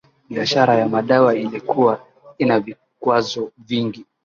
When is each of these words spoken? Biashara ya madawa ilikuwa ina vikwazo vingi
Biashara 0.29 0.75
ya 0.75 0.87
madawa 0.89 1.35
ilikuwa 1.35 2.05
ina 2.37 2.59
vikwazo 2.59 3.51
vingi 3.57 4.05